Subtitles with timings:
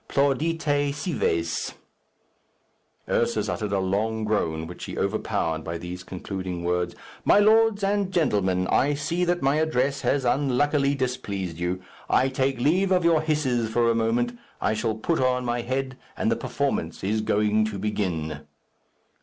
[0.07, 1.75] Plaudite, cives."
[3.07, 8.11] Ursus uttered a long groan, which he overpowered by these concluding words, "My lords and
[8.11, 11.83] gentlemen, I see that my address has unluckily displeased you.
[12.09, 14.35] I take leave of your hisses for a moment.
[14.59, 18.47] I shall put on my head, and the performance is going to begin."